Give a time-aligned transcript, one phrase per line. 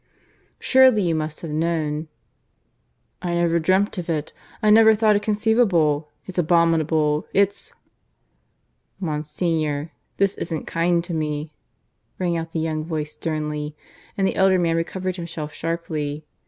[0.57, 2.07] Surely you must have known"
[3.21, 4.33] "I never dreamt of it.
[4.63, 6.09] I never thought it conceivable.
[6.25, 7.71] It's abominable; it's"
[9.09, 11.53] "Monsignor, this isn't kind to me,"
[12.17, 13.75] rang out the young voice sternly;
[14.17, 16.25] and the elder man recovered himself sharply.